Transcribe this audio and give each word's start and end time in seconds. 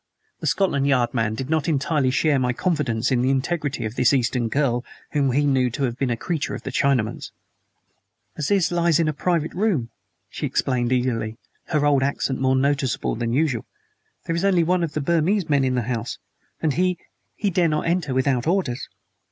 The 0.39 0.47
Scotland 0.47 0.87
Yard 0.87 1.13
man 1.13 1.35
did 1.35 1.47
not 1.47 1.67
entirely 1.69 2.09
share 2.09 2.39
my 2.39 2.53
confidence 2.53 3.11
in 3.11 3.21
the 3.21 3.29
integrity 3.29 3.85
of 3.85 3.93
this 3.93 4.13
Eastern 4.13 4.47
girl 4.49 4.83
whom 5.11 5.31
he 5.31 5.45
knew 5.45 5.69
to 5.69 5.83
have 5.83 5.95
been 5.99 6.09
a 6.09 6.17
creature 6.17 6.55
of 6.55 6.63
the 6.63 6.71
Chinaman's. 6.71 7.31
"Aziz 8.35 8.71
lies 8.71 8.99
in 8.99 9.05
the 9.05 9.13
private 9.13 9.53
room," 9.53 9.91
she 10.27 10.47
explained 10.47 10.91
eagerly, 10.91 11.37
her 11.67 11.85
old 11.85 12.01
accent 12.01 12.41
more 12.41 12.55
noticeable 12.55 13.13
than 13.15 13.31
usual. 13.31 13.67
"There 14.25 14.35
is 14.35 14.43
only 14.43 14.63
one 14.63 14.81
of 14.83 14.93
the 14.93 15.01
Burmese 15.01 15.47
men 15.47 15.63
in 15.63 15.75
the 15.75 15.83
house, 15.83 16.17
and 16.63 16.73
he 16.73 16.97
he 17.35 17.51
dare 17.51 17.67
not 17.69 17.85
enter 17.85 18.11
without 18.15 18.47
orders!" 18.47 18.89